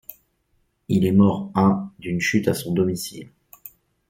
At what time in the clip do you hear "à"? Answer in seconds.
1.53-1.91, 2.47-2.55